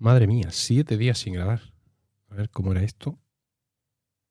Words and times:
Madre 0.00 0.26
mía, 0.26 0.48
siete 0.50 0.96
días 0.96 1.18
sin 1.18 1.34
grabar. 1.34 1.60
A 2.30 2.34
ver 2.34 2.48
cómo 2.48 2.72
era 2.72 2.82
esto. 2.82 3.18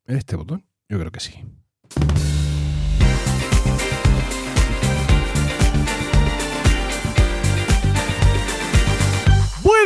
¿Este 0.08 0.36
botón? 0.36 0.66
Yo 0.88 0.98
creo 0.98 1.12
que 1.12 1.20
sí. 1.20 1.46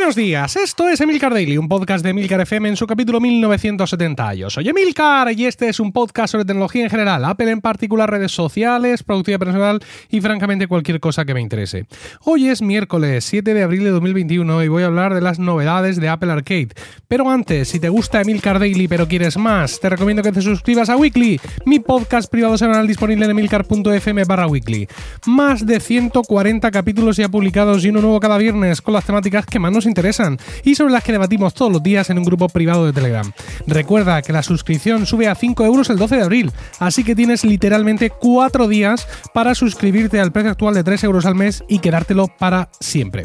Buenos 0.04 0.16
días, 0.16 0.56
esto 0.56 0.86
es 0.90 1.00
Emilcar 1.00 1.32
Daily, 1.32 1.56
un 1.56 1.66
podcast 1.66 2.04
de 2.04 2.10
Emilcar 2.10 2.38
FM 2.38 2.68
en 2.68 2.76
su 2.76 2.86
capítulo 2.86 3.22
1970. 3.22 4.34
Yo 4.34 4.50
soy 4.50 4.68
Emilcar 4.68 5.32
y 5.32 5.46
este 5.46 5.70
es 5.70 5.80
un 5.80 5.92
podcast 5.92 6.32
sobre 6.32 6.44
tecnología 6.44 6.84
en 6.84 6.90
general, 6.90 7.24
Apple 7.24 7.50
en 7.50 7.62
particular, 7.62 8.10
redes 8.10 8.30
sociales, 8.30 9.02
productividad 9.02 9.38
personal 9.38 9.80
y 10.10 10.20
francamente 10.20 10.66
cualquier 10.66 11.00
cosa 11.00 11.24
que 11.24 11.32
me 11.32 11.40
interese. 11.40 11.86
Hoy 12.20 12.48
es 12.48 12.60
miércoles 12.60 13.24
7 13.24 13.54
de 13.54 13.62
abril 13.62 13.82
de 13.82 13.92
2021 13.92 14.64
y 14.64 14.68
voy 14.68 14.82
a 14.82 14.86
hablar 14.86 15.14
de 15.14 15.22
las 15.22 15.38
novedades 15.38 15.98
de 15.98 16.10
Apple 16.10 16.32
Arcade. 16.32 16.74
Pero 17.08 17.30
antes, 17.30 17.68
si 17.68 17.80
te 17.80 17.88
gusta 17.88 18.20
Emilcar 18.20 18.58
Daily 18.58 18.86
pero 18.88 19.08
quieres 19.08 19.38
más, 19.38 19.80
te 19.80 19.88
recomiendo 19.88 20.22
que 20.22 20.32
te 20.32 20.42
suscribas 20.42 20.90
a 20.90 20.98
Weekly, 20.98 21.40
mi 21.64 21.78
podcast 21.78 22.30
privado 22.30 22.58
semanal 22.58 22.86
disponible 22.86 23.24
en 23.24 23.30
emilcar.fm 23.30 24.24
barra 24.24 24.48
weekly. 24.48 24.86
Más 25.24 25.64
de 25.64 25.80
140 25.80 26.70
capítulos 26.70 27.16
ya 27.16 27.30
publicados 27.30 27.82
y 27.86 27.88
uno 27.88 28.02
nuevo 28.02 28.20
cada 28.20 28.36
viernes 28.36 28.82
con 28.82 28.92
las 28.92 29.06
temáticas 29.06 29.46
que 29.46 29.58
más 29.58 29.72
nos 29.72 29.93
interesan 29.94 30.38
y 30.64 30.74
sobre 30.74 30.92
las 30.92 31.04
que 31.04 31.12
debatimos 31.12 31.54
todos 31.54 31.70
los 31.70 31.82
días 31.82 32.10
en 32.10 32.18
un 32.18 32.24
grupo 32.24 32.48
privado 32.48 32.84
de 32.84 32.92
Telegram. 32.92 33.30
Recuerda 33.66 34.22
que 34.22 34.32
la 34.32 34.42
suscripción 34.42 35.06
sube 35.06 35.28
a 35.28 35.34
5 35.34 35.64
euros 35.64 35.90
el 35.90 35.98
12 35.98 36.16
de 36.16 36.22
abril, 36.22 36.52
así 36.80 37.04
que 37.04 37.14
tienes 37.14 37.44
literalmente 37.44 38.10
4 38.10 38.68
días 38.68 39.06
para 39.32 39.54
suscribirte 39.54 40.20
al 40.20 40.32
precio 40.32 40.50
actual 40.50 40.74
de 40.74 40.84
3 40.84 41.04
euros 41.04 41.26
al 41.26 41.34
mes 41.34 41.62
y 41.68 41.78
quedártelo 41.78 42.28
para 42.38 42.70
siempre. 42.80 43.24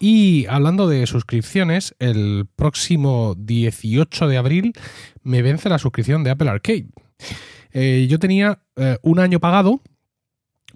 Y 0.00 0.46
hablando 0.48 0.88
de 0.88 1.06
suscripciones, 1.06 1.94
el 1.98 2.46
próximo 2.56 3.34
18 3.36 4.28
de 4.28 4.36
abril 4.38 4.72
me 5.22 5.42
vence 5.42 5.68
la 5.68 5.78
suscripción 5.78 6.24
de 6.24 6.30
Apple 6.30 6.48
Arcade. 6.48 6.88
Eh, 7.72 8.06
yo 8.08 8.18
tenía 8.18 8.60
eh, 8.76 8.96
un 9.02 9.20
año 9.20 9.38
pagado 9.38 9.82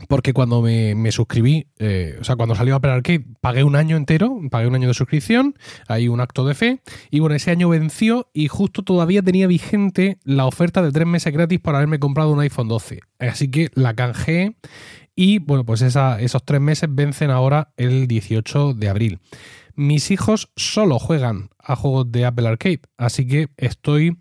porque 0.09 0.33
cuando 0.33 0.63
me, 0.63 1.13
suscribí, 1.13 1.69
eh, 1.79 2.17
o 2.21 2.25
sea, 2.25 2.37
cuando 2.37 2.55
salió 2.55 2.75
Apple 2.75 2.91
Arcade, 2.91 3.25
pagué 3.41 3.65
un 3.65 3.77
año 3.77 3.97
entero, 3.97 4.41
pagué 4.51 4.67
un 4.67 4.75
año 4.75 4.89
de 4.89 4.95
suscripción, 4.95 5.55
hay 5.89 6.09
un 6.09 6.21
acto 6.21 6.47
de 6.47 6.55
fe, 6.55 6.81
y 7.11 7.21
bueno, 7.21 7.37
ese 7.37 7.51
año 7.51 7.69
venció 7.69 8.29
y 8.33 8.49
justo 8.49 8.83
todavía 8.83 9.23
tenía 9.23 9.47
vigente 9.47 10.19
la 10.25 10.47
oferta 10.47 10.83
de 10.83 10.93
tres 10.93 11.07
meses 11.07 11.33
gratis 11.33 11.61
por 11.61 11.75
haberme 11.75 11.99
comprado 11.99 12.31
un 12.31 12.41
iPhone 12.41 12.69
12. 12.69 13.01
Así 13.19 13.51
que 13.51 13.71
la 13.75 13.95
canjeé 13.95 14.57
y 15.15 15.39
bueno, 15.39 15.65
pues 15.65 15.83
esos 15.83 16.45
tres 16.45 16.61
meses 16.61 16.89
vencen 16.93 17.31
ahora 17.31 17.73
el 17.77 18.07
18 18.07 18.75
de 18.75 18.89
abril. 18.89 19.21
Mis 19.75 20.11
hijos 20.11 20.51
solo 20.57 20.99
juegan 20.99 21.51
a 21.59 21.77
juegos 21.77 22.11
de 22.11 22.25
Apple 22.25 22.49
Arcade, 22.49 22.83
así 22.97 23.27
que 23.27 23.49
estoy 23.57 24.19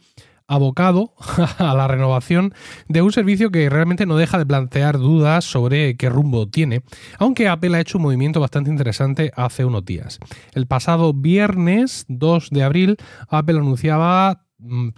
abocado 0.50 1.14
a 1.58 1.74
la 1.74 1.88
renovación 1.88 2.54
de 2.90 3.02
un 3.02 3.14
servicio 3.14 3.52
que 3.52 3.70
realmente 3.70 4.06
no 4.06 4.18
deja 4.18 4.38
de 4.38 4.46
plantear 4.46 4.98
dudas 4.98 5.46
sobre 5.46 5.96
qué 5.96 6.10
rumbo 6.10 6.50
tiene, 6.50 6.82
aunque 7.20 7.48
Apple 7.48 7.78
ha 7.78 7.80
hecho 7.80 8.00
un 8.00 8.04
movimiento 8.04 8.42
bastante 8.42 8.70
interesante 8.70 9.32
hace 9.36 9.64
unos 9.64 9.86
días. 9.86 10.20
El 10.54 10.68
pasado 10.68 11.14
viernes 11.14 12.06
2 12.10 12.50
de 12.50 12.64
abril, 12.64 12.98
Apple 13.30 13.60
anunciaba 13.60 14.49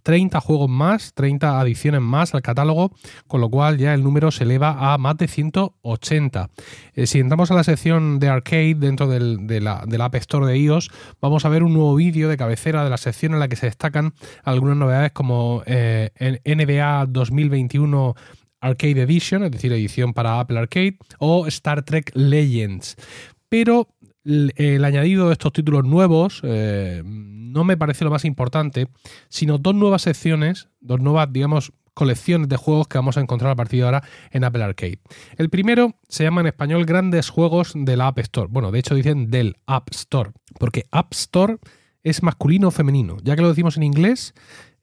30 0.04 0.38
mm, 0.38 0.42
juegos 0.42 0.70
más, 0.70 1.14
30 1.14 1.60
adiciones 1.60 2.02
más 2.02 2.34
al 2.34 2.42
catálogo, 2.42 2.92
con 3.28 3.42
lo 3.42 3.50
cual 3.50 3.78
ya 3.78 3.94
el 3.94 4.04
número 4.04 4.32
se 4.32 4.44
eleva 4.44 4.94
a 4.94 4.98
más 4.98 5.18
de 5.18 5.28
180. 5.28 6.50
Eh, 6.94 7.08
si 7.08 7.20
entramos 7.20 7.52
a 7.52 7.56
la 7.56 7.64
sección 7.64 8.20
de 8.20 8.30
arcade 8.30 8.76
dentro 8.76 9.08
del, 9.08 9.48
de, 9.48 9.62
la, 9.62 9.84
App 10.00 10.16
Store 10.16 10.46
de 10.46 10.58
iOS, 10.58 10.90
vamos 11.22 11.46
a 11.46 11.50
ver 11.50 11.64
un 11.64 11.74
nuevo 11.74 11.96
vídeo 11.96 12.30
de 12.30 12.38
cabecera 12.38 12.84
de 12.84 12.90
la 12.90 12.98
sección 12.98 13.34
en 13.34 13.40
la 13.40 13.48
que 13.48 13.56
se 13.56 13.68
destacan 13.68 14.14
algunas 14.44 14.78
novedades 14.78 15.12
como 15.12 15.64
eh, 15.66 16.10
NBA 16.46 17.06
2021 17.08 18.16
Arcade 18.62 19.02
Edition, 19.02 19.44
es 19.44 19.52
decir, 19.52 19.74
edición 19.74 20.14
para 20.14 20.40
Apple 20.40 20.60
Arcade, 20.60 20.98
o 21.20 21.48
Star 21.48 21.84
Trek 21.84 22.12
Legends. 22.14 22.96
Pero 23.50 23.90
el, 24.24 24.84
añadido 24.86 25.28
de 25.28 25.34
estos 25.34 25.54
títulos 25.54 25.84
nuevos 25.84 26.42
eh, 26.44 27.02
no 27.06 27.64
me 27.64 27.78
parece 27.78 28.06
lo 28.06 28.12
más 28.12 28.26
importante, 28.26 28.88
sino 29.30 29.58
dos 29.58 29.76
nuevas 29.76 30.04
secciones, 30.04 30.70
dos 30.80 31.02
nuevas, 31.02 31.32
digamos, 31.32 31.74
colecciones 31.94 32.48
de 32.48 32.56
juegos 32.56 32.88
que 32.88 32.98
vamos 32.98 33.18
a 33.18 33.22
encontrar 33.22 33.52
a 33.52 33.56
partir 33.56 33.80
de 33.80 33.86
ahora 33.86 34.04
en 34.32 34.44
Apple 34.44 34.64
Arcade. 34.64 35.00
El 35.38 35.50
primero 35.50 35.96
se 36.08 36.24
llama 36.24 36.42
en 36.42 36.48
español 36.48 36.86
Grandes 36.86 37.30
Juegos 37.30 37.74
de 37.76 37.98
la 37.98 38.08
App 38.08 38.20
Store. 38.20 38.48
Bueno, 38.50 38.72
de 38.72 38.80
hecho 38.80 38.96
dicen 38.96 39.30
del 39.30 39.58
App 39.66 39.90
Store, 39.92 40.32
porque 40.58 40.86
App 40.92 41.12
Store 41.14 41.58
es 42.04 42.24
masculino 42.24 42.70
o 42.70 42.72
femenino. 42.72 43.18
Ya 43.24 43.36
que 43.36 43.42
lo 43.42 43.50
decimos 43.50 43.78
en 43.78 43.84
inglés, 43.84 44.34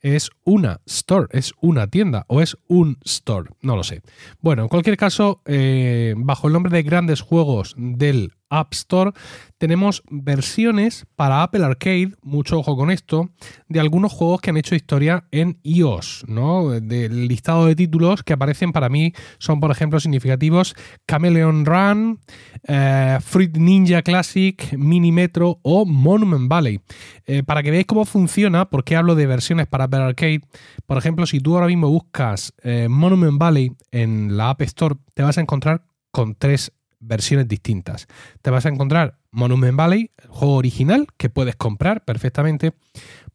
es 0.00 0.30
una 0.44 0.80
store, 0.86 1.26
es 1.32 1.52
una 1.60 1.88
tienda 1.88 2.24
o 2.28 2.40
es 2.40 2.56
un 2.68 2.98
store, 3.04 3.50
no 3.62 3.76
lo 3.76 3.82
sé. 3.82 4.02
Bueno, 4.40 4.62
en 4.62 4.68
cualquier 4.68 4.96
caso, 4.96 5.42
eh, 5.44 6.14
bajo 6.16 6.46
el 6.46 6.52
nombre 6.52 6.70
de 6.70 6.82
grandes 6.82 7.20
juegos 7.20 7.74
del 7.76 8.32
App 8.50 8.72
Store 8.72 9.12
tenemos 9.58 10.02
versiones 10.08 11.04
para 11.16 11.42
Apple 11.42 11.64
Arcade, 11.64 12.12
mucho 12.22 12.60
ojo 12.60 12.76
con 12.76 12.90
esto, 12.90 13.30
de 13.68 13.80
algunos 13.80 14.12
juegos 14.12 14.40
que 14.40 14.50
han 14.50 14.56
hecho 14.56 14.76
historia 14.76 15.24
en 15.32 15.58
iOS, 15.64 16.24
¿no? 16.28 16.70
Del 16.70 17.26
listado 17.26 17.66
de 17.66 17.74
títulos 17.74 18.22
que 18.22 18.32
aparecen 18.32 18.72
para 18.72 18.88
mí 18.88 19.12
son, 19.38 19.58
por 19.58 19.72
ejemplo, 19.72 19.98
significativos 19.98 20.76
Chameleon 21.08 21.66
Run, 21.66 22.20
eh, 22.68 23.18
Fruit 23.20 23.56
Ninja 23.56 24.02
Classic, 24.02 24.72
Mini 24.76 25.10
Metro 25.10 25.58
o 25.62 25.84
Monument 25.84 26.48
Valley. 26.48 26.80
Eh, 27.26 27.42
para 27.42 27.62
que 27.62 27.72
veáis 27.72 27.86
cómo 27.86 28.04
funciona, 28.04 28.70
porque 28.70 28.96
hablo 28.96 29.16
de 29.16 29.26
versiones 29.26 29.66
para 29.66 29.84
Apple 29.84 29.98
Arcade, 29.98 30.42
por 30.86 30.98
ejemplo, 30.98 31.26
si 31.26 31.40
tú 31.40 31.54
ahora 31.54 31.66
mismo 31.66 31.88
buscas 31.88 32.54
eh, 32.62 32.86
Monument 32.88 33.38
Valley 33.38 33.72
en 33.90 34.36
la 34.36 34.50
App 34.50 34.62
Store, 34.62 34.94
te 35.14 35.22
vas 35.22 35.36
a 35.36 35.40
encontrar 35.40 35.82
con 36.10 36.34
tres 36.34 36.72
versiones 37.00 37.48
distintas. 37.48 38.06
Te 38.42 38.50
vas 38.50 38.66
a 38.66 38.68
encontrar 38.68 39.18
Monument 39.30 39.76
Valley, 39.76 40.10
el 40.22 40.28
juego 40.30 40.54
original, 40.54 41.06
que 41.16 41.30
puedes 41.30 41.56
comprar 41.56 42.04
perfectamente. 42.04 42.74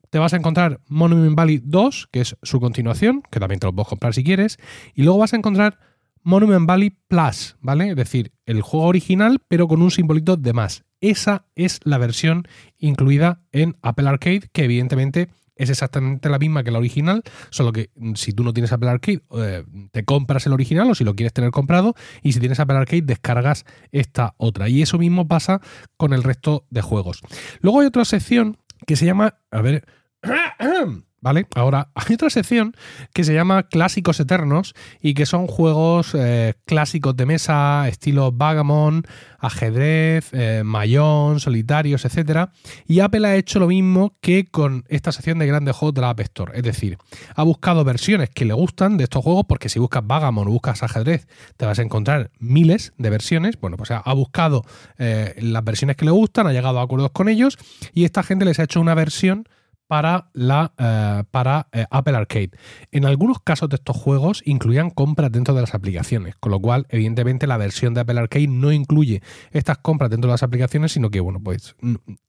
Te 0.09 0.19
vas 0.19 0.33
a 0.33 0.37
encontrar 0.37 0.79
Monument 0.87 1.35
Valley 1.35 1.61
2, 1.63 2.09
que 2.11 2.21
es 2.21 2.35
su 2.43 2.59
continuación, 2.59 3.23
que 3.31 3.39
también 3.39 3.59
te 3.59 3.67
lo 3.67 3.73
puedes 3.73 3.89
comprar 3.89 4.13
si 4.13 4.23
quieres. 4.23 4.57
Y 4.93 5.03
luego 5.03 5.19
vas 5.19 5.33
a 5.33 5.37
encontrar 5.37 5.79
Monument 6.21 6.67
Valley 6.67 6.97
Plus, 7.07 7.57
¿vale? 7.61 7.89
Es 7.89 7.95
decir, 7.95 8.31
el 8.45 8.61
juego 8.61 8.85
original, 8.87 9.39
pero 9.47 9.67
con 9.67 9.81
un 9.81 9.91
simbolito 9.91 10.37
de 10.37 10.53
más. 10.53 10.83
Esa 11.01 11.45
es 11.55 11.81
la 11.83 11.97
versión 11.97 12.47
incluida 12.77 13.41
en 13.51 13.75
Apple 13.81 14.07
Arcade, 14.07 14.49
que 14.53 14.63
evidentemente 14.63 15.29
es 15.55 15.69
exactamente 15.69 16.29
la 16.29 16.39
misma 16.39 16.63
que 16.63 16.71
la 16.71 16.79
original, 16.79 17.23
solo 17.49 17.71
que 17.71 17.89
mm, 17.95 18.13
si 18.15 18.33
tú 18.33 18.43
no 18.43 18.53
tienes 18.53 18.71
Apple 18.71 18.89
Arcade, 18.89 19.23
eh, 19.37 19.63
te 19.91 20.05
compras 20.05 20.45
el 20.45 20.53
original 20.53 20.89
o 20.89 20.95
si 20.95 21.03
lo 21.03 21.15
quieres 21.15 21.33
tener 21.33 21.51
comprado, 21.51 21.95
y 22.21 22.33
si 22.33 22.39
tienes 22.39 22.59
Apple 22.59 22.77
Arcade, 22.77 23.03
descargas 23.03 23.65
esta 23.91 24.33
otra. 24.37 24.69
Y 24.69 24.81
eso 24.81 24.97
mismo 24.97 25.27
pasa 25.27 25.61
con 25.97 26.13
el 26.13 26.23
resto 26.23 26.65
de 26.69 26.81
juegos. 26.81 27.21
Luego 27.61 27.81
hay 27.81 27.87
otra 27.87 28.05
sección 28.05 28.57
que 28.85 28.95
se 28.95 29.05
llama, 29.05 29.35
a 29.51 29.61
ver, 29.61 29.85
¿Vale? 31.23 31.47
Ahora, 31.55 31.87
hay 31.95 32.15
otra 32.15 32.29
sección 32.29 32.75
que 33.13 33.23
se 33.23 33.33
llama 33.33 33.63
Clásicos 33.63 34.19
Eternos 34.19 34.75
y 35.01 35.13
que 35.13 35.25
son 35.25 35.47
juegos 35.47 36.11
eh, 36.13 36.53
clásicos 36.65 37.15
de 37.15 37.25
mesa, 37.25 37.87
estilo 37.87 38.33
Vagamon, 38.33 39.03
ajedrez, 39.39 40.29
eh, 40.33 40.63
mayón, 40.65 41.39
solitarios, 41.39 42.03
etc. 42.03 42.49
Y 42.87 42.99
Apple 42.99 43.25
ha 43.25 43.35
hecho 43.35 43.59
lo 43.59 43.67
mismo 43.67 44.17
que 44.19 44.45
con 44.45 44.83
esta 44.89 45.13
sección 45.13 45.39
de 45.39 45.47
grandes 45.47 45.77
juegos 45.77 45.95
de 45.95 46.01
la 46.01 46.09
App 46.09 46.19
Store. 46.19 46.57
Es 46.57 46.63
decir, 46.63 46.97
ha 47.35 47.43
buscado 47.43 47.85
versiones 47.85 48.29
que 48.29 48.43
le 48.43 48.53
gustan 48.53 48.97
de 48.97 49.05
estos 49.05 49.23
juegos, 49.23 49.45
porque 49.47 49.69
si 49.69 49.79
buscas 49.79 50.05
Vagamon 50.05 50.49
o 50.49 50.51
buscas 50.51 50.83
ajedrez, 50.83 51.27
te 51.55 51.65
vas 51.65 51.79
a 51.79 51.83
encontrar 51.83 52.31
miles 52.39 52.91
de 52.97 53.09
versiones. 53.09 53.57
Bueno, 53.61 53.77
pues 53.77 53.91
ha 53.91 54.13
buscado 54.13 54.65
eh, 54.97 55.35
las 55.37 55.63
versiones 55.63 55.95
que 55.95 56.03
le 56.03 56.11
gustan, 56.11 56.47
ha 56.47 56.51
llegado 56.51 56.79
a 56.79 56.83
acuerdos 56.83 57.11
con 57.11 57.29
ellos 57.29 57.57
y 57.93 58.03
esta 58.03 58.23
gente 58.23 58.43
les 58.43 58.59
ha 58.59 58.63
hecho 58.63 58.81
una 58.81 58.93
versión 58.93 59.47
para, 59.87 60.29
la, 60.33 60.73
eh, 60.77 61.23
para 61.31 61.67
eh, 61.71 61.85
Apple 61.89 62.15
Arcade. 62.15 62.51
En 62.91 63.05
algunos 63.05 63.39
casos 63.39 63.69
de 63.69 63.75
estos 63.75 63.95
juegos 63.95 64.41
incluían 64.45 64.89
compras 64.89 65.31
dentro 65.31 65.53
de 65.53 65.61
las 65.61 65.75
aplicaciones, 65.75 66.35
con 66.35 66.51
lo 66.51 66.59
cual, 66.59 66.85
evidentemente, 66.89 67.47
la 67.47 67.57
versión 67.57 67.93
de 67.93 68.01
Apple 68.01 68.19
Arcade 68.19 68.47
no 68.47 68.71
incluye 68.71 69.21
estas 69.51 69.77
compras 69.77 70.09
dentro 70.09 70.29
de 70.29 70.33
las 70.33 70.43
aplicaciones, 70.43 70.91
sino 70.93 71.09
que, 71.09 71.19
bueno, 71.19 71.39
pues 71.43 71.75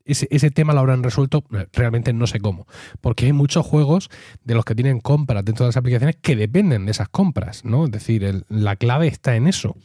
ese, 0.05 0.29
ese 0.31 0.51
tema 0.51 0.73
lo 0.73 0.81
habrán 0.81 1.03
resuelto 1.03 1.45
eh, 1.53 1.67
realmente 1.73 2.13
no 2.13 2.27
sé 2.27 2.41
cómo, 2.41 2.67
porque 3.01 3.27
hay 3.27 3.33
muchos 3.33 3.65
juegos 3.67 4.11
de 4.45 4.55
los 4.55 4.65
que 4.65 4.75
tienen 4.75 5.01
compras 5.01 5.45
dentro 5.45 5.65
de 5.65 5.69
las 5.69 5.77
aplicaciones 5.77 6.17
que 6.21 6.37
dependen 6.37 6.87
de 6.87 6.93
esas 6.93 7.09
compras, 7.09 7.65
¿no? 7.65 7.85
Es 7.85 7.91
decir, 7.91 8.45
la 8.49 8.77
clave 8.77 9.09
está 9.09 9.37
en 9.37 9.47
eso 9.47 9.77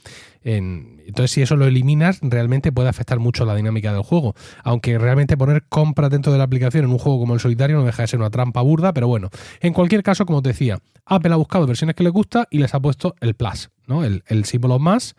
entonces, 0.41 1.31
si 1.31 1.41
eso 1.41 1.55
lo 1.55 1.65
eliminas, 1.65 2.19
realmente 2.21 2.71
puede 2.71 2.89
afectar 2.89 3.19
mucho 3.19 3.45
la 3.45 3.55
dinámica 3.55 3.91
del 3.91 4.03
juego. 4.03 4.35
Aunque 4.63 4.97
realmente 4.97 5.37
poner 5.37 5.63
compras 5.67 6.09
dentro 6.09 6.31
de 6.31 6.37
la 6.37 6.45
aplicación 6.45 6.85
en 6.85 6.91
un 6.91 6.97
juego 6.97 7.19
como 7.19 7.33
el 7.33 7.39
solitario 7.39 7.77
no 7.77 7.83
deja 7.83 8.03
de 8.03 8.07
ser 8.07 8.19
una 8.19 8.29
trampa 8.29 8.61
burda, 8.61 8.93
pero 8.93 9.07
bueno, 9.07 9.29
en 9.59 9.73
cualquier 9.73 10.03
caso, 10.03 10.25
como 10.25 10.41
te 10.41 10.49
decía, 10.49 10.79
Apple 11.05 11.33
ha 11.33 11.37
buscado 11.37 11.67
versiones 11.67 11.95
que 11.95 12.03
le 12.03 12.09
gusta 12.09 12.47
y 12.49 12.59
les 12.59 12.73
ha 12.73 12.79
puesto 12.79 13.15
el 13.19 13.35
plus, 13.35 13.69
El, 14.03 14.45
símbolo 14.45 14.79
más. 14.79 15.15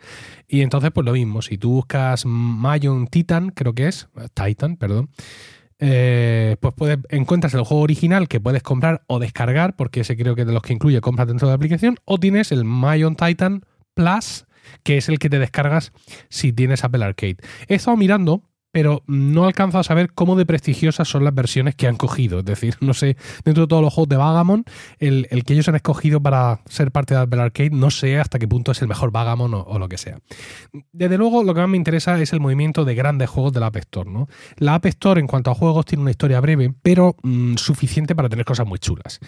Y 0.47 0.61
entonces, 0.61 0.91
pues 0.91 1.05
lo 1.05 1.13
mismo, 1.13 1.41
si 1.41 1.57
tú 1.57 1.71
buscas 1.71 2.25
Mayon 2.25 3.07
Titan, 3.07 3.49
creo 3.49 3.73
que 3.73 3.87
es, 3.87 4.07
Titan, 4.33 4.77
perdón, 4.77 5.09
eh, 5.79 6.57
pues 6.59 6.73
puedes, 6.75 6.99
encuentras 7.09 7.53
el 7.53 7.63
juego 7.63 7.83
original 7.83 8.27
que 8.27 8.39
puedes 8.39 8.63
comprar 8.63 9.03
o 9.07 9.19
descargar, 9.19 9.75
porque 9.75 10.01
ese 10.01 10.15
creo 10.15 10.35
que 10.35 10.45
de 10.45 10.53
los 10.53 10.61
que 10.61 10.73
incluye 10.73 11.01
compras 11.01 11.27
dentro 11.27 11.47
de 11.47 11.51
la 11.51 11.55
aplicación, 11.55 11.97
o 12.05 12.19
tienes 12.19 12.51
el 12.51 12.65
My 12.65 13.03
on 13.03 13.15
Titan 13.15 13.63
Plus, 13.93 14.45
que 14.83 14.97
es 14.97 15.09
el 15.09 15.19
que 15.19 15.29
te 15.29 15.39
descargas 15.39 15.91
si 16.29 16.53
tienes 16.53 16.83
Apple 16.83 17.03
Arcade. 17.03 17.37
He 17.67 17.75
estado 17.75 17.97
mirando 17.97 18.43
pero 18.71 19.03
no 19.07 19.45
alcanzo 19.45 19.79
a 19.79 19.83
saber 19.83 20.13
cómo 20.13 20.35
de 20.35 20.45
prestigiosas 20.45 21.07
son 21.07 21.23
las 21.23 21.35
versiones 21.35 21.75
que 21.75 21.87
han 21.87 21.97
cogido. 21.97 22.39
Es 22.39 22.45
decir, 22.45 22.75
no 22.79 22.93
sé, 22.93 23.17
dentro 23.43 23.63
de 23.63 23.67
todos 23.67 23.83
los 23.83 23.93
juegos 23.93 24.09
de 24.09 24.17
Vagamon, 24.17 24.63
el, 24.99 25.27
que 25.45 25.53
ellos 25.53 25.67
han 25.67 25.75
escogido 25.75 26.21
para 26.21 26.61
ser 26.65 26.91
parte 26.91 27.13
de 27.13 27.21
Apple 27.21 27.41
Arcade, 27.41 27.71
no 27.71 27.91
sé 27.91 28.19
hasta 28.19 28.39
qué 28.39 28.47
punto 28.47 28.71
es 28.71 28.81
el 28.81 28.87
mejor 28.87 29.11
Vagamon 29.11 29.53
o, 29.53 29.79
lo 29.79 29.89
que 29.89 29.97
sea. 29.97 30.19
Desde 30.91 31.17
luego, 31.17 31.43
lo 31.43 31.53
que 31.53 31.61
más 31.61 31.69
me 31.69 31.77
interesa 31.77 32.19
es 32.21 32.33
el 32.33 32.39
movimiento 32.39 32.85
de 32.85 32.95
grandes 32.95 33.29
juegos 33.29 33.53
de 33.53 33.59
la 33.59 33.67
App 33.67 33.77
Store. 33.77 34.09
¿no? 34.09 34.27
La 34.57 34.75
App 34.75 34.85
Store, 34.85 35.19
en 35.19 35.27
cuanto 35.27 35.51
a 35.51 35.55
juegos, 35.55 35.85
tiene 35.85 36.01
una 36.01 36.11
historia 36.11 36.39
breve, 36.39 36.73
pero 36.81 37.15
mm, 37.23 37.55
suficiente 37.55 38.15
para 38.15 38.29
tener 38.29 38.45
cosas 38.45 38.67
muy 38.67 38.79
chulas. 38.79 39.19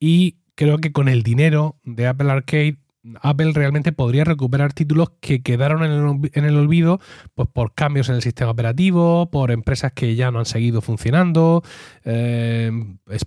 Y 0.00 0.38
creo 0.54 0.78
que 0.78 0.92
con 0.92 1.08
el 1.08 1.22
dinero 1.22 1.76
de 1.84 2.08
Apple 2.08 2.30
Arcade 2.30 2.78
Apple 3.22 3.52
realmente 3.52 3.92
podría 3.92 4.24
recuperar 4.24 4.72
títulos 4.72 5.10
que 5.20 5.42
quedaron 5.42 5.84
en 5.84 6.44
el, 6.44 6.56
olvido 6.56 7.00
pues, 7.34 7.48
por 7.48 7.74
cambios 7.74 8.08
en 8.08 8.16
el 8.16 8.22
sistema 8.22 8.50
operativo, 8.50 9.30
por 9.30 9.50
empresas 9.50 9.92
que 9.92 10.16
ya 10.16 10.30
no 10.30 10.40
han 10.40 10.46
seguido 10.46 10.80
funcionando, 10.82 11.62
eh, 12.04 12.70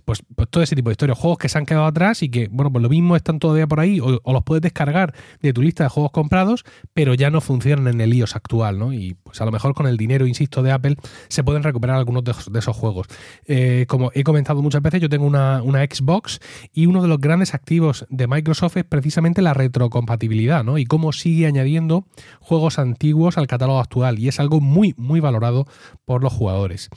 pues, 0.04 0.22
pues, 0.34 0.48
todo 0.50 0.62
ese 0.62 0.76
tipo 0.76 0.90
de 0.90 0.92
historias, 0.92 1.18
juegos 1.18 1.38
que 1.38 1.48
se 1.48 1.58
han 1.58 1.66
quedado 1.66 1.86
atrás 1.86 2.22
y 2.22 2.28
que, 2.28 2.48
bueno, 2.50 2.70
pues 2.70 2.82
lo 2.82 2.88
mismo 2.88 3.16
están 3.16 3.38
todavía 3.38 3.66
por 3.66 3.80
ahí 3.80 3.98
o, 4.00 4.20
los 4.32 4.42
puedes 4.44 4.62
descargar 4.62 5.14
de 5.40 5.52
tu 5.52 5.62
lista 5.62 5.84
de 5.84 5.90
juegos 5.90 6.12
comprados, 6.12 6.64
pero 6.92 7.14
ya 7.14 7.30
no 7.30 7.40
funcionan 7.40 7.88
en 7.88 8.00
el 8.00 8.14
iOS 8.14 8.36
actual, 8.36 8.78
¿no? 8.78 8.92
Y 8.92 9.14
pues 9.22 9.40
a 9.40 9.44
lo 9.44 9.52
mejor 9.52 9.74
con 9.74 9.86
el 9.86 9.96
dinero, 9.96 10.26
insisto, 10.26 10.62
de 10.62 10.72
Apple 10.72 10.96
se 11.28 11.44
pueden 11.44 11.62
recuperar 11.62 11.96
algunos 11.96 12.24
de, 12.24 12.58
esos 12.58 12.76
juegos. 12.76 13.06
Eh, 13.46 13.86
como 13.88 14.10
he 14.14 14.22
comentado 14.22 14.62
muchas 14.62 14.82
veces, 14.82 15.00
yo 15.00 15.08
tengo 15.08 15.26
una, 15.26 15.62
una 15.62 15.82
Xbox 15.82 16.40
y 16.72 16.86
uno 16.86 17.02
de 17.02 17.08
los 17.08 17.18
grandes 17.18 17.54
activos 17.54 18.06
de 18.10 18.26
Microsoft 18.26 18.76
es 18.76 18.84
precisamente 18.84 19.42
la 19.42 19.54
retrocompatibilidad, 19.62 20.64
¿no? 20.64 20.78
Y 20.78 20.84
cómo 20.84 21.12
sigue 21.12 21.46
añadiendo 21.46 22.06
juegos 22.40 22.78
antiguos 22.78 23.38
al 23.38 23.46
catálogo 23.46 23.80
actual. 23.80 24.18
Y 24.18 24.28
es 24.28 24.40
algo 24.40 24.60
muy, 24.60 24.94
muy 24.96 25.20
valorado 25.20 25.66
por 26.04 26.22
los 26.22 26.32
jugadores. 26.32 26.90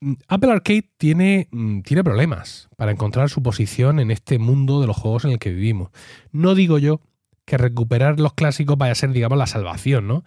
Mm, 0.00 0.14
Apple 0.28 0.52
Arcade 0.52 0.90
tiene, 0.96 1.48
mm, 1.50 1.80
tiene 1.80 2.04
problemas 2.04 2.68
para 2.76 2.92
encontrar 2.92 3.28
su 3.28 3.42
posición 3.42 4.00
en 4.00 4.10
este 4.10 4.38
mundo 4.38 4.80
de 4.80 4.86
los 4.86 4.96
juegos 4.96 5.24
en 5.24 5.32
el 5.32 5.38
que 5.38 5.50
vivimos. 5.50 5.90
No 6.32 6.54
digo 6.54 6.78
yo 6.78 7.00
que 7.44 7.58
recuperar 7.58 8.20
los 8.20 8.34
clásicos 8.34 8.78
vaya 8.78 8.92
a 8.92 8.96
ser, 8.96 9.12
digamos, 9.12 9.36
la 9.36 9.46
salvación, 9.46 10.06
¿no? 10.06 10.24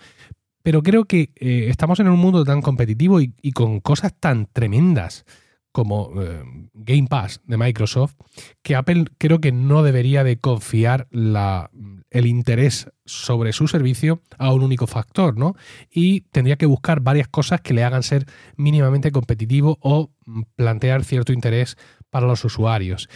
Pero 0.61 0.81
creo 0.81 1.05
que 1.05 1.31
eh, 1.35 1.67
estamos 1.69 1.99
en 1.99 2.07
un 2.07 2.19
mundo 2.19 2.45
tan 2.45 2.61
competitivo 2.61 3.19
y, 3.19 3.51
con 3.53 3.81
cosas 3.81 4.13
tan 4.17 4.47
tremendas 4.51 5.25
como 5.71 6.11
eh, 6.21 6.43
Game 6.85 7.07
Pass 7.07 7.41
de 7.45 7.57
Microsoft, 7.57 8.15
que 8.61 8.75
Apple 8.75 9.05
creo 9.17 9.39
que 9.39 9.51
no 9.51 9.83
debería 9.83 10.23
de 10.23 10.37
confiar 10.37 11.07
el 11.11 12.25
interés 12.25 12.89
sobre 13.05 13.53
su 13.53 13.67
servicio 13.67 14.21
a 14.37 14.53
un 14.53 14.63
único 14.63 14.87
factor, 14.87 15.37
¿no? 15.37 15.55
Y 15.89 16.21
tendría 16.31 16.55
que 16.55 16.65
buscar 16.65 17.01
varias 17.01 17.27
cosas 17.27 17.61
que 17.61 17.73
le 17.73 17.83
hagan 17.83 18.03
ser 18.03 18.25
mínimamente 18.55 19.11
competitivo 19.11 19.77
o 19.81 20.11
plantear 20.55 21.03
cierto 21.03 21.33
interés 21.33 21.77
para 22.09 22.27
los 22.27 22.45
usuarios. 22.45 23.09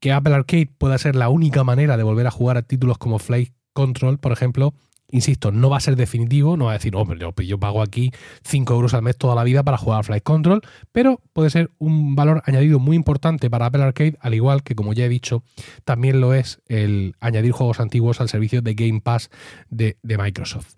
Que 0.00 0.12
Apple 0.12 0.34
Arcade 0.34 0.70
pueda 0.78 0.98
ser 0.98 1.16
la 1.16 1.28
única 1.28 1.64
manera 1.64 1.96
de 1.96 2.02
volver 2.02 2.26
a 2.26 2.30
jugar 2.30 2.56
a 2.56 2.62
títulos 2.62 2.98
como 2.98 3.18
Flight 3.18 3.54
Control, 3.72 4.18
por 4.18 4.32
ejemplo, 4.32 4.74
Insisto, 5.10 5.52
no 5.52 5.70
va 5.70 5.76
a 5.76 5.80
ser 5.80 5.96
definitivo, 5.96 6.56
no 6.56 6.66
va 6.66 6.72
a 6.72 6.74
decir, 6.74 6.96
hombre, 6.96 7.18
yo, 7.20 7.32
pues 7.32 7.46
yo 7.46 7.58
pago 7.58 7.82
aquí 7.82 8.10
5 8.44 8.74
euros 8.74 8.94
al 8.94 9.02
mes 9.02 9.16
toda 9.16 9.34
la 9.34 9.44
vida 9.44 9.62
para 9.62 9.76
jugar 9.76 10.00
a 10.00 10.02
Flight 10.02 10.24
Control, 10.24 10.62
pero 10.92 11.20
puede 11.32 11.50
ser 11.50 11.70
un 11.78 12.16
valor 12.16 12.42
añadido 12.46 12.78
muy 12.78 12.96
importante 12.96 13.50
para 13.50 13.66
Apple 13.66 13.82
Arcade, 13.82 14.16
al 14.20 14.34
igual 14.34 14.62
que, 14.62 14.74
como 14.74 14.92
ya 14.92 15.04
he 15.04 15.08
dicho, 15.08 15.42
también 15.84 16.20
lo 16.20 16.34
es 16.34 16.60
el 16.66 17.14
añadir 17.20 17.52
juegos 17.52 17.80
antiguos 17.80 18.20
al 18.20 18.28
servicio 18.28 18.62
de 18.62 18.74
Game 18.74 19.00
Pass 19.02 19.30
de 19.68 19.96
Microsoft. 20.02 20.74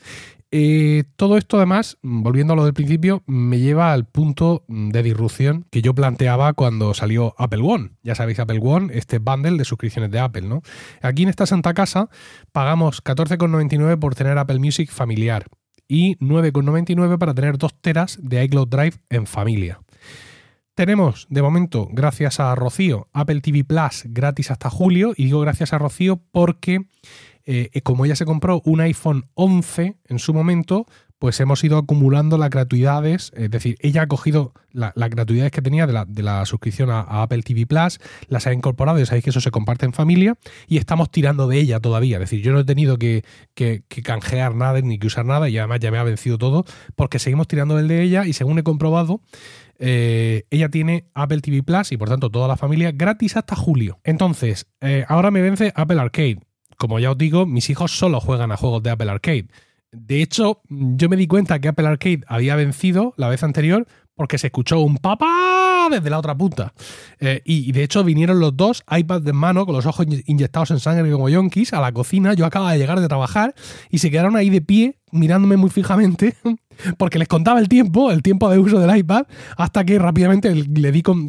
Eh, 0.53 1.05
todo 1.17 1.37
esto, 1.37 1.57
además, 1.57 1.99
volviendo 2.03 2.53
a 2.53 2.57
lo 2.57 2.65
del 2.65 2.75
principio, 2.75 3.23
me 3.27 3.59
lleva 3.59 3.93
al 3.93 4.07
punto 4.07 4.65
de 4.69 5.03
disrupción 5.03 5.67
que 5.71 5.83
yo 5.83 5.95
planteaba 5.95 6.53
cuando 6.53 6.95
salió 6.95 7.35
Apple 7.37 7.63
One. 7.63 7.91
Ya 8.03 8.15
sabéis, 8.15 8.39
Apple 8.39 8.61
One, 8.63 8.97
este 8.97 9.19
bundle 9.19 9.59
de 9.59 9.65
suscripciones 9.65 10.11
de 10.11 10.21
Apple, 10.21 10.43
¿no? 10.43 10.63
Aquí 11.03 11.25
en 11.25 11.29
esta 11.29 11.47
santa 11.47 11.75
casa 11.75 12.09
pagamos 12.53 13.03
14,99 13.03 13.99
por 13.99 14.15
tener 14.15 14.39
Apple 14.39 14.61
Music 14.61 14.91
familiar 14.91 15.47
y 15.89 16.17
9,99 16.19 17.19
para 17.19 17.35
tener 17.35 17.59
2 17.59 17.81
teras 17.81 18.19
de 18.23 18.45
iCloud 18.45 18.69
Drive 18.69 18.97
en 19.11 19.27
familia. 19.27 19.81
Tenemos, 20.77 21.27
de 21.31 21.41
momento, 21.41 21.89
gracias 21.91 22.39
a 22.39 22.55
Rocío, 22.55 23.09
Apple 23.15 23.41
TV 23.41 23.65
Plus 23.65 24.05
gratis 24.05 24.51
hasta 24.51 24.69
julio. 24.69 25.15
Y 25.17 25.25
digo 25.25 25.41
gracias 25.41 25.73
a 25.73 25.79
Rocío 25.79 26.21
porque 26.31 26.87
eh, 27.47 27.81
como 27.83 28.05
ella 28.05 28.17
se 28.17 28.27
compró 28.27 28.61
un 28.65 28.81
iPhone 28.81 29.27
11 29.35 29.97
en 30.09 30.19
su 30.19 30.35
momento, 30.35 30.87
pues 31.19 31.41
hemos 31.41 31.65
ido 31.65 31.79
acumulando 31.79 32.37
las 32.37 32.51
gratuidades, 32.51 33.33
es 33.35 33.51
decir, 33.51 33.77
ella 33.81 34.03
ha 34.03 34.07
cogido 34.07 34.53
las 34.73 34.93
gratuidades 35.11 35.51
que 35.51 35.63
tenía 35.63 35.87
de 35.87 36.23
la, 36.23 36.45
suscripción 36.45 36.91
a, 36.91 37.23
Apple 37.23 37.43
TV 37.43 37.65
Plus, 37.67 37.99
las 38.29 38.47
ha 38.47 38.53
incorporado, 38.53 38.99
ya 38.99 39.07
sabéis 39.07 39.25
que 39.25 39.31
eso 39.31 39.41
se 39.41 39.51
comparte 39.51 39.87
en 39.87 39.95
familia, 39.95 40.35
y 40.67 40.77
estamos 40.77 41.11
tirando 41.11 41.49
de 41.49 41.59
ella 41.59 41.81
todavía. 41.81 42.17
Es 42.17 42.21
decir, 42.21 42.43
yo 42.43 42.53
no 42.53 42.61
he 42.61 42.65
tenido 42.65 42.99
que, 42.99 43.25
canjear 44.05 44.55
nada 44.55 44.81
ni 44.83 44.99
que 44.99 45.07
usar 45.07 45.25
nada, 45.25 45.49
y 45.49 45.57
además 45.57 45.81
ya 45.81 45.91
me 45.91 45.97
ha 45.97 46.03
vencido 46.03 46.37
todo, 46.37 46.67
porque 46.95 47.19
seguimos 47.19 47.49
tirando 47.49 47.77
del 47.77 47.89
de 47.89 48.03
ella, 48.03 48.27
y 48.27 48.35
según 48.35 48.59
he 48.59 48.63
comprobado, 48.63 49.23
eh, 49.79 50.45
ella 50.51 50.69
tiene 50.69 51.07
Apple 51.15 51.41
TV 51.41 51.63
Plus 51.63 51.93
y 51.93 51.99
por 51.99 52.09
tanto 52.09 52.31
toda 52.31 52.49
la 52.49 52.57
familia 52.57 52.93
gratis 52.93 53.37
hasta 53.37 53.57
julio. 53.57 54.01
Entonces, 54.05 54.67
eh, 54.81 55.05
ahora 55.09 55.31
me 55.31 55.43
vence 55.43 55.73
Apple 55.75 56.01
Arcade 56.01 56.41
como 56.77 56.99
ya 56.99 57.11
os 57.11 57.19
digo, 57.19 57.47
mis 57.47 57.71
hijos 57.71 57.93
solo 57.93 58.21
juegan 58.21 58.53
a 58.53 58.57
juegos 58.57 58.83
de 58.83 58.91
Apple 58.91 59.11
Arcade. 59.11 59.47
De 59.97 60.23
hecho, 60.23 60.61
yo 60.69 61.09
me 61.09 61.17
di 61.17 61.27
cuenta 61.27 61.59
que 61.59 61.69
Apple 61.69 61.87
Arcade 61.87 62.21
había 62.27 62.57
vencido 62.57 63.15
la 63.17 63.29
vez 63.29 63.43
anterior 63.43 63.87
porque 64.17 64.39
se 64.39 64.49
escuchó 64.49 64.81
un 64.81 64.97
papá 64.97 65.89
desde 65.91 66.11
la 66.11 66.19
otra 66.19 66.35
punta. 66.35 66.73
Eh, 67.21 67.43
y, 67.45 67.71
de 67.73 67.85
hecho 67.85 68.03
vinieron 68.03 68.41
los 68.41 68.57
dos, 68.57 68.83
iPad 68.91 69.21
de 69.21 69.33
mano, 69.33 69.67
con 69.67 69.75
los 69.75 69.87
ojos 69.87 70.07
inyectados 70.27 70.71
en 70.71 70.81
sangre 70.81 71.11
como 71.13 71.29
yonkis, 71.29 71.75
a 71.75 71.81
la 71.81 71.93
cocina. 71.93 72.35
Yo 72.35 72.47
acababa 72.47 72.73
de 72.73 72.79
llegar 72.79 72.99
de 72.99 73.09
trabajar 73.09 73.55
y 73.91 73.99
se 73.99 74.11
quedaron 74.11 74.35
ahí 74.37 74.49
de 74.49 74.63
pie, 74.63 74.99
mirándome 75.13 75.59
muy 75.59 75.69
fijamente, 75.69 76.35
porque 76.99 77.19
les 77.19 77.29
contaba 77.29 77.61
el 77.61 77.69
tiempo, 77.69 78.11
el 78.11 78.23
tiempo 78.23 78.49
de 78.51 78.59
uso 78.59 78.81
del 78.81 78.97
iPad, 78.97 79.27
hasta 79.59 79.85
que 79.85 79.99
rápidamente 79.99 80.55
le 80.55 80.93
di 80.93 81.03
con, 81.03 81.29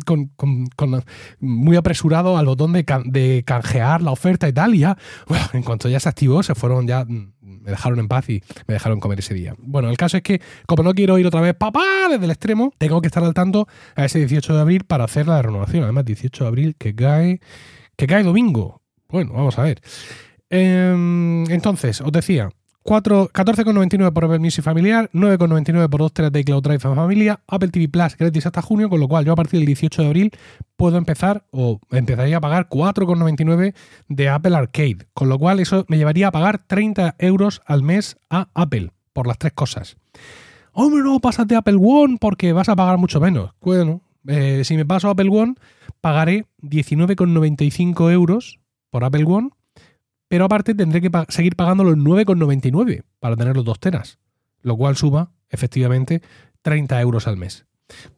muy 1.40 1.76
apresurado 1.76 2.38
al 2.38 2.46
botón 2.46 2.72
de, 2.72 2.86
de, 3.06 3.44
canjear 3.46 4.02
la 4.02 4.12
oferta 4.12 4.48
y 4.48 4.54
tal. 4.54 4.76
Y 4.76 4.80
ya, 4.80 4.98
bueno, 5.28 5.46
en 5.54 5.64
cuanto 5.64 5.90
ya 5.90 6.00
se 6.00 6.08
activó, 6.08 6.42
se 6.42 6.56
fueron 6.56 6.88
ya 6.88 7.06
me 7.68 7.72
dejaron 7.72 8.00
en 8.00 8.08
paz 8.08 8.30
y 8.30 8.42
me 8.66 8.76
dejaron 8.76 9.02
comer 9.02 9.20
ese 9.20 9.34
día. 9.34 9.54
Bueno, 9.58 9.90
el 9.90 9.98
caso 9.98 10.16
es 10.16 10.24
que, 10.24 10.42
como 10.66 10.84
no 10.84 10.94
quiero 10.94 11.20
ir 11.20 11.28
otra 11.28 11.42
vez, 11.42 11.54
papá, 11.54 11.84
desde 12.10 12.24
el 12.24 12.32
extremo, 12.32 12.72
tengo 12.78 13.02
que 13.02 13.08
estar 13.08 13.24
al 13.24 13.34
tanto 13.34 13.68
a 13.96 14.06
ese 14.06 14.20
18 14.20 14.56
de 14.56 14.62
abril 14.62 14.86
para 14.86 15.04
hacer 15.04 15.28
la 15.28 15.42
renovación. 15.42 15.84
Además, 15.84 16.06
18 16.06 16.46
de 16.46 16.48
abril 16.48 16.76
que 16.78 16.96
cae, 16.96 17.42
que 17.98 18.08
cae 18.08 18.24
domingo. 18.24 18.82
Bueno, 19.10 19.34
vamos 19.34 19.60
a 19.60 19.64
ver. 19.64 19.82
Em, 20.50 21.44
entonces, 21.52 22.00
os 22.00 22.12
decía, 22.14 22.50
14,99 22.88 24.14
por 24.14 24.24
Apple 24.24 24.40
Music 24.40 24.64
familiar, 24.64 25.10
9,99 25.12 25.90
por 25.90 26.00
2 26.00 26.14
teras 26.14 26.32
de 26.32 26.46
Cloud 26.46 26.64
Drive 26.64 26.80
familia, 26.80 27.42
Apple 27.46 27.68
TV 27.68 27.90
Plus 27.90 28.16
gratis 28.16 28.46
hasta 28.46 28.62
junio, 28.62 28.90
con 28.90 29.02
lo 29.02 29.10
cual 29.10 29.26
yo 29.26 29.34
a 29.34 29.36
partir 29.36 29.60
del 29.60 29.68
18 29.68 30.04
de 30.04 30.08
abril 30.08 30.32
puedo 30.78 30.98
empezar 30.98 31.44
o 31.52 31.82
empezaría 31.92 32.38
a 32.38 32.40
pagar 32.40 32.70
4,99 32.70 33.76
de 34.08 34.30
Apple 34.30 34.56
Arcade, 34.56 35.00
con 35.14 35.28
lo 35.28 35.38
cual 35.38 35.60
eso 35.60 35.84
me 35.90 35.98
llevaría 35.98 36.30
a 36.30 36.32
pagar 36.32 36.66
30 36.66 37.16
euros 37.20 37.62
al 37.66 37.84
mes 37.84 38.16
a 38.30 38.48
Apple 38.54 38.92
por 39.12 39.28
las 39.28 39.38
tres 39.38 39.52
cosas. 39.52 39.98
Hombre, 40.72 41.04
no, 41.04 41.20
pásate 41.20 41.56
a 41.56 41.60
Apple 41.60 41.80
One 41.82 42.18
porque 42.22 42.54
vas 42.54 42.70
a 42.70 42.78
pagar 42.78 42.98
mucho 42.98 43.20
menos. 43.20 43.52
Bueno, 43.60 44.00
eh, 44.28 44.62
si 44.64 44.78
me 44.78 44.86
paso 44.86 45.10
a 45.10 45.12
Apple 45.12 45.30
One, 45.30 45.56
pagaré 46.00 46.46
19,95 46.62 48.14
euros 48.14 48.62
por 48.90 49.04
Apple 49.04 49.26
One 49.26 49.50
pero 50.28 50.46
aparte 50.46 50.76
tendré 50.76 51.02
que 51.02 51.10
seguir 51.30 51.56
pagando 51.56 51.84
los 51.84 51.96
9,99 51.96 53.04
para 53.20 53.36
tener 53.36 53.56
los 53.56 53.66
dos 53.66 53.80
teras, 53.80 54.20
lo 54.62 54.76
cual 54.76 54.96
suba 54.96 55.32
efectivamente 55.50 56.22
30 56.62 57.00
euros 57.02 57.28
al 57.28 57.38
mes. 57.38 57.66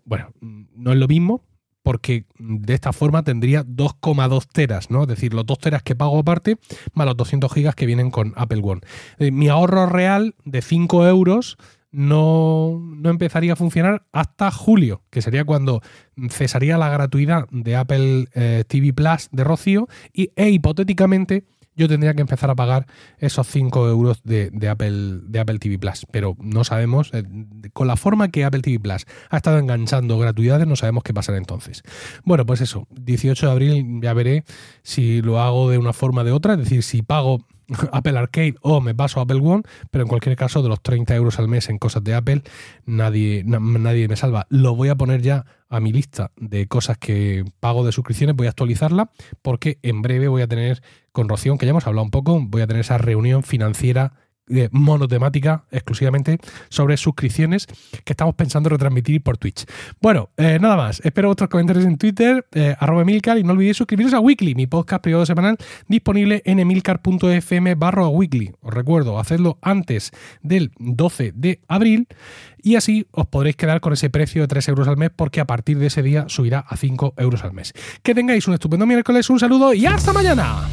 Bueno, 0.04 0.32
no 0.42 0.92
es 0.92 0.98
lo 0.98 1.08
mismo 1.08 1.44
porque 1.84 2.26
de 2.38 2.74
esta 2.74 2.94
forma 2.94 3.24
tendría 3.24 3.64
2,2 3.64 4.48
teras, 4.52 4.92
¿no? 4.92 5.04
Es 5.04 5.08
decir, 5.08 5.34
los 5.34 5.46
2 5.46 5.60
teras 5.60 5.84
que 5.84 5.96
pago 5.96 6.20
aparte 6.20 6.58
más 6.94 7.06
los 7.08 7.18
200 7.18 7.52
gigas 7.52 7.76
que 7.76 7.86
vienen 7.86 8.12
con 8.12 8.34
Apple 8.36 8.62
One. 8.64 8.82
Eh, 9.18 9.32
mi 9.32 9.48
ahorro 9.48 9.86
real 9.86 10.36
de 10.46 10.62
5 10.62 11.08
euros 11.08 11.58
no, 11.92 12.80
empezaría 13.04 13.54
a 13.54 13.56
funcionar 13.56 14.06
hasta 14.12 14.52
julio, 14.52 15.02
que 15.10 15.22
sería 15.22 15.44
cuando 15.44 15.82
cesaría 16.30 16.78
la 16.78 16.90
gratuidad 16.90 17.48
de 17.50 17.76
Apple 17.76 18.28
eh, 18.34 18.64
TV 18.68 18.94
Plus 18.94 19.30
de 19.32 19.44
Rocío 19.44 19.88
y, 20.14 20.32
e 20.36 20.50
hipotéticamente 20.50 21.46
yo 21.80 21.88
tendría 21.88 22.14
que 22.14 22.22
empezar 22.22 22.50
a 22.50 22.56
pagar 22.56 22.86
esos 23.18 23.48
5 23.48 23.88
euros 23.88 24.22
de, 24.24 24.52
Apple, 24.70 25.22
de 25.24 25.40
Apple 25.40 25.60
TV 25.60 25.80
Plus. 25.80 26.06
Pero 26.12 26.36
no 26.40 26.66
sabemos, 26.66 27.10
eh, 27.14 27.24
con 27.74 27.88
la 27.88 27.96
forma 27.96 28.28
que 28.28 28.44
Apple 28.44 28.62
TV 28.62 28.80
Plus 28.80 29.06
ha 29.30 29.38
estado 29.38 29.58
enganchando 29.58 30.20
gratuidades, 30.20 30.68
no 30.68 30.76
sabemos 30.76 31.04
qué 31.04 31.14
pasará 31.14 31.38
entonces. 31.38 31.84
Bueno, 32.26 32.46
pues 32.46 32.60
eso, 32.60 32.86
18 32.92 33.46
de 33.46 33.52
abril 33.52 34.00
ya 34.02 34.14
veré 34.14 34.44
si 34.84 35.22
lo 35.22 35.40
hago 35.40 35.70
de 35.70 35.78
una 35.78 35.94
forma 35.94 36.22
o 36.22 36.26
de 36.26 36.32
otra, 36.32 36.54
es 36.54 36.60
decir, 36.60 36.84
si 36.84 37.02
pago 37.02 37.40
Apple 37.92 38.18
Arcade 38.18 38.56
o 38.62 38.82
me 38.82 38.96
paso 38.96 39.20
a 39.20 39.24
Apple 39.24 39.40
One, 39.42 39.64
pero 39.92 40.04
en 40.04 40.08
cualquier 40.08 40.36
caso 40.36 40.62
de 40.62 40.70
los 40.70 40.82
30 40.82 41.16
euros 41.16 41.40
al 41.40 41.48
mes 41.48 41.70
en 41.70 41.78
cosas 41.78 42.04
de 42.04 42.16
Apple, 42.16 42.44
nadie, 42.86 43.44
nadie 43.46 44.08
me 44.08 44.16
salva. 44.16 44.48
Lo 44.50 44.76
voy 44.76 44.90
a 44.90 44.96
poner 44.96 45.22
ya 45.22 45.46
a 45.70 45.80
mi 45.80 45.92
lista 45.92 46.32
de 46.36 46.68
cosas 46.68 46.98
que 46.98 47.46
pago 47.60 47.86
de 47.86 47.92
suscripciones, 47.92 48.36
voy 48.36 48.48
a 48.48 48.52
actualizarla 48.52 49.12
porque 49.42 49.78
en 49.84 50.02
breve 50.02 50.28
voy 50.28 50.42
a 50.42 50.48
tener 50.48 50.82
con 51.12 51.30
Rocío, 51.30 51.58
que 51.58 51.66
ya 51.66 51.72
hemos 51.72 51.88
hablado 51.88 52.04
un 52.04 52.12
poco, 52.12 52.40
voy 52.42 52.62
a 52.62 52.68
tener 52.68 52.82
esa 52.82 52.98
reunión 52.98 53.44
financiera 53.44 54.14
monotemática 54.72 55.64
exclusivamente 55.72 56.38
sobre 56.70 56.98
suscripciones 56.98 57.68
que 58.04 58.14
estamos 58.14 58.36
pensando 58.36 58.70
retransmitir 58.70 59.22
por 59.22 59.38
Twitch. 59.38 59.66
Bueno, 60.02 60.30
eh, 60.38 60.58
nada 60.60 60.76
más. 60.76 61.02
Espero 61.04 61.30
vuestros 61.30 61.50
comentarios 61.50 61.86
en 61.86 61.98
Twitter, 61.98 62.46
eh, 62.54 62.76
arroba 62.80 63.02
Emilcar, 63.02 63.38
y 63.38 63.44
no 63.44 63.54
olvidéis 63.54 63.78
suscribiros 63.78 64.14
a 64.14 64.20
Weekly, 64.20 64.56
mi 64.56 64.68
podcast 64.68 65.04
privado 65.04 65.26
semanal 65.26 65.58
disponible 65.88 66.42
en 66.46 66.60
emilcar.fm 66.60 67.76
barro 67.76 68.10
Weekly. 68.10 68.54
Os 68.62 68.74
recuerdo, 68.74 69.20
hacedlo 69.20 69.58
antes 69.62 70.12
del 70.42 70.72
12 70.80 71.34
de 71.36 71.62
abril 71.68 72.08
y 72.62 72.76
así 72.76 73.08
os 73.12 73.28
podréis 73.28 73.56
quedar 73.56 73.80
con 73.80 73.94
ese 73.94 74.10
precio 74.10 74.42
de 74.42 74.48
3 74.48 74.68
euros 74.70 74.88
al 74.88 74.98
mes 74.98 75.12
porque 75.16 75.40
a 75.40 75.46
partir 75.46 75.80
de 75.80 75.88
ese 75.88 76.04
día 76.04 76.26
subirá 76.28 76.60
a 76.60 76.78
5 76.78 77.14
euros 77.18 77.44
al 77.44 77.54
mes. 77.54 77.74
Que 78.04 78.16
tengáis 78.16 78.48
un 78.48 78.54
estupendo 78.54 78.86
miércoles, 78.86 79.30
un 79.30 79.40
saludo 79.40 79.74
y 79.74 79.86
hasta 79.86 80.14
mañana. 80.14 80.68